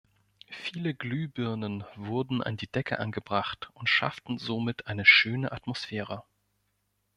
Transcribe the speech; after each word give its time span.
Viele 0.49 0.95
Glühbirnen 0.95 1.83
wurden 1.95 2.41
an 2.41 2.57
die 2.57 2.65
Decke 2.65 2.97
angebracht 2.97 3.69
und 3.75 3.87
schafften 3.87 4.39
somit 4.39 4.87
eine 4.87 5.05
schöne 5.05 5.51
Atmosphäre. 5.51 6.23